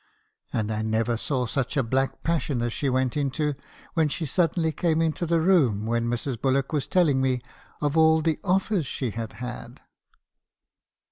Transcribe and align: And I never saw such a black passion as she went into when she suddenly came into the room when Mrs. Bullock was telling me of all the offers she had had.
And 0.51 0.71
I 0.71 0.81
never 0.81 1.15
saw 1.15 1.45
such 1.45 1.77
a 1.77 1.83
black 1.83 2.23
passion 2.23 2.63
as 2.63 2.73
she 2.73 2.89
went 2.89 3.15
into 3.15 3.53
when 3.93 4.09
she 4.09 4.25
suddenly 4.25 4.71
came 4.71 4.99
into 4.99 5.27
the 5.27 5.39
room 5.39 5.85
when 5.85 6.07
Mrs. 6.07 6.41
Bullock 6.41 6.73
was 6.73 6.87
telling 6.87 7.21
me 7.21 7.39
of 7.81 7.95
all 7.95 8.23
the 8.23 8.39
offers 8.43 8.87
she 8.87 9.11
had 9.11 9.33
had. 9.33 9.79